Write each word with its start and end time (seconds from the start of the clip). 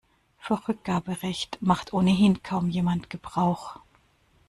Vom 0.39 0.57
Rückgaberecht 0.67 1.59
macht 1.61 1.93
ohnehin 1.93 2.41
kaum 2.41 2.71
jemand 2.71 3.11
Gebrauch. 3.11 3.79